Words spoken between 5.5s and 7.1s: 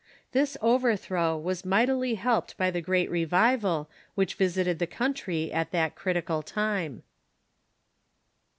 at that critical time.